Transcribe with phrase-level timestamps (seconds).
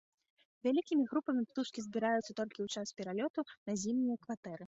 [0.67, 4.59] Вялікімі групамі птушкі збіраюцца толькі ў час пералёту на зімнія кватэры.